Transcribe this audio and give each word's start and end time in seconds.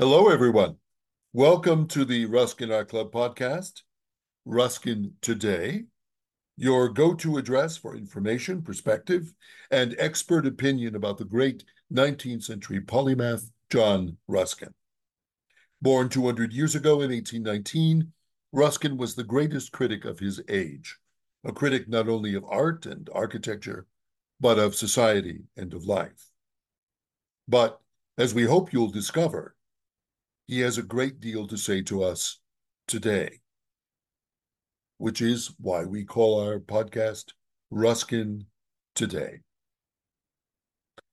Hello, 0.00 0.28
everyone. 0.28 0.76
Welcome 1.32 1.88
to 1.88 2.04
the 2.04 2.26
Ruskin 2.26 2.70
Art 2.70 2.90
Club 2.90 3.10
podcast, 3.10 3.82
Ruskin 4.44 5.14
Today, 5.22 5.86
your 6.56 6.88
go 6.88 7.14
to 7.14 7.36
address 7.36 7.76
for 7.76 7.96
information, 7.96 8.62
perspective, 8.62 9.34
and 9.72 9.96
expert 9.98 10.46
opinion 10.46 10.94
about 10.94 11.18
the 11.18 11.24
great 11.24 11.64
19th 11.92 12.44
century 12.44 12.80
polymath 12.80 13.50
John 13.70 14.16
Ruskin. 14.28 14.72
Born 15.82 16.08
200 16.08 16.52
years 16.52 16.76
ago 16.76 17.00
in 17.00 17.10
1819, 17.10 18.12
Ruskin 18.52 18.96
was 18.98 19.16
the 19.16 19.24
greatest 19.24 19.72
critic 19.72 20.04
of 20.04 20.20
his 20.20 20.40
age, 20.48 20.96
a 21.42 21.50
critic 21.50 21.88
not 21.88 22.08
only 22.08 22.34
of 22.34 22.44
art 22.44 22.86
and 22.86 23.10
architecture, 23.12 23.88
but 24.38 24.60
of 24.60 24.76
society 24.76 25.40
and 25.56 25.74
of 25.74 25.86
life. 25.86 26.30
But 27.48 27.80
as 28.16 28.32
we 28.32 28.44
hope 28.44 28.72
you'll 28.72 28.92
discover, 28.92 29.56
he 30.48 30.60
has 30.60 30.78
a 30.78 30.82
great 30.82 31.20
deal 31.20 31.46
to 31.46 31.58
say 31.58 31.82
to 31.82 32.02
us 32.02 32.40
today, 32.86 33.38
which 34.96 35.20
is 35.20 35.52
why 35.60 35.84
we 35.84 36.04
call 36.04 36.40
our 36.40 36.58
podcast 36.58 37.32
Ruskin 37.70 38.46
Today. 38.94 39.40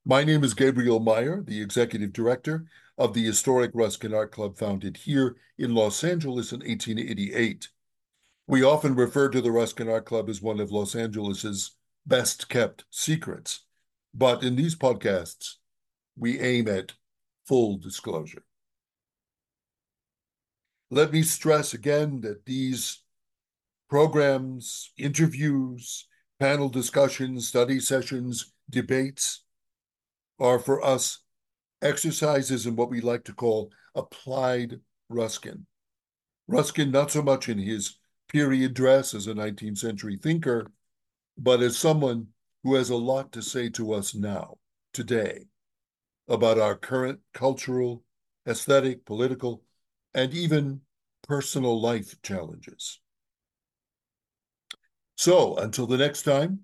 My 0.05 0.23
name 0.23 0.43
is 0.45 0.53
Gabriel 0.53 1.01
Meyer, 1.01 1.43
the 1.45 1.61
executive 1.61 2.13
director 2.13 2.65
of 2.97 3.13
the 3.13 3.25
historic 3.25 3.71
Ruskin 3.73 4.13
Art 4.13 4.31
Club 4.31 4.57
founded 4.57 4.95
here 4.95 5.35
in 5.57 5.75
Los 5.75 6.01
Angeles 6.03 6.53
in 6.53 6.61
1888. 6.61 7.67
We 8.47 8.63
often 8.63 8.95
refer 8.95 9.27
to 9.29 9.41
the 9.41 9.51
Ruskin 9.51 9.89
Art 9.89 10.05
Club 10.05 10.29
as 10.29 10.41
one 10.41 10.61
of 10.61 10.71
Los 10.71 10.95
Angeles's 10.95 11.71
best 12.05 12.47
kept 12.47 12.85
secrets, 12.89 13.65
but 14.13 14.43
in 14.43 14.55
these 14.55 14.77
podcasts, 14.77 15.55
we 16.17 16.39
aim 16.39 16.69
at 16.69 16.93
full 17.45 17.77
disclosure. 17.77 18.45
Let 20.91 21.11
me 21.11 21.23
stress 21.23 21.73
again 21.73 22.21
that 22.21 22.45
these 22.45 23.01
programs, 23.89 24.91
interviews, 24.97 26.07
panel 26.39 26.69
discussions, 26.69 27.47
study 27.47 27.79
sessions, 27.79 28.51
debates 28.69 29.43
are 30.39 30.59
for 30.59 30.83
us 30.83 31.19
exercises 31.81 32.65
in 32.65 32.75
what 32.75 32.89
we 32.89 33.01
like 33.01 33.23
to 33.25 33.33
call 33.33 33.71
applied 33.95 34.79
Ruskin. 35.09 35.65
Ruskin, 36.47 36.91
not 36.91 37.11
so 37.11 37.21
much 37.21 37.49
in 37.49 37.57
his 37.57 37.97
period 38.27 38.73
dress 38.73 39.13
as 39.13 39.27
a 39.27 39.33
19th 39.33 39.77
century 39.77 40.17
thinker, 40.21 40.71
but 41.37 41.61
as 41.61 41.77
someone 41.77 42.27
who 42.63 42.75
has 42.75 42.89
a 42.89 42.95
lot 42.95 43.31
to 43.31 43.41
say 43.41 43.69
to 43.69 43.93
us 43.93 44.13
now, 44.15 44.57
today, 44.93 45.45
about 46.27 46.59
our 46.59 46.75
current 46.75 47.19
cultural, 47.33 48.03
aesthetic, 48.47 49.05
political, 49.05 49.63
and 50.15 50.33
even 50.33 50.79
personal 51.27 51.79
life 51.79 52.15
challenges. 52.23 52.99
So 55.17 55.57
until 55.57 55.85
the 55.85 55.97
next 55.97 56.23
time, 56.23 56.61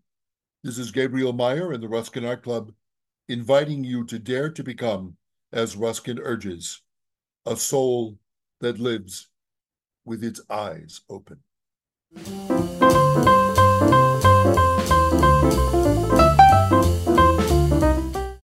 this 0.64 0.78
is 0.78 0.92
Gabriel 0.92 1.34
Meyer 1.34 1.74
and 1.74 1.84
the 1.84 1.90
Ruskin 1.90 2.26
Art 2.26 2.44
Club 2.44 2.72
inviting 3.28 3.84
you 3.84 4.06
to 4.06 4.18
dare 4.20 4.50
to 4.52 4.64
become, 4.64 5.18
as 5.52 5.76
Ruskin 5.76 6.20
urges, 6.20 6.82
a 7.46 7.56
soul 7.56 8.18
that 8.62 8.80
lives 8.80 9.28
with 10.06 10.24
its 10.24 10.42
eyes 10.50 11.02
open. 11.10 11.40